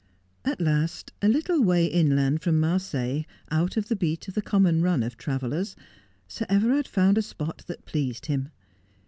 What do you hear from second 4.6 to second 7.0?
run of travellers, Sir Everard